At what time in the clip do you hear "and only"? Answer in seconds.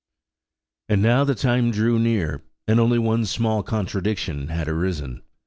2.67-2.97